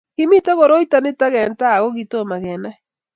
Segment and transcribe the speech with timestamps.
[0.15, 2.77] kimito koroito nito eng' tai aku kitomo kenai